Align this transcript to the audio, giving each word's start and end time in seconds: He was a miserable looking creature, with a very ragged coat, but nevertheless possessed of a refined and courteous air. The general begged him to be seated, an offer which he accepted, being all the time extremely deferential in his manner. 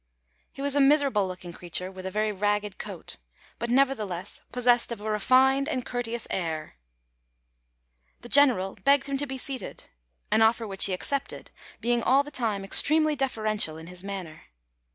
He 0.51 0.63
was 0.63 0.75
a 0.75 0.81
miserable 0.81 1.27
looking 1.27 1.53
creature, 1.53 1.91
with 1.91 2.07
a 2.07 2.09
very 2.09 2.31
ragged 2.31 2.79
coat, 2.79 3.17
but 3.59 3.69
nevertheless 3.69 4.41
possessed 4.51 4.91
of 4.91 4.99
a 4.99 5.07
refined 5.11 5.69
and 5.69 5.85
courteous 5.85 6.25
air. 6.31 6.77
The 8.21 8.27
general 8.29 8.79
begged 8.83 9.05
him 9.05 9.17
to 9.17 9.27
be 9.27 9.37
seated, 9.37 9.91
an 10.31 10.41
offer 10.41 10.65
which 10.65 10.85
he 10.85 10.93
accepted, 10.93 11.51
being 11.81 12.01
all 12.01 12.23
the 12.23 12.31
time 12.31 12.65
extremely 12.65 13.15
deferential 13.15 13.77
in 13.77 13.85
his 13.85 14.03
manner. 14.03 14.45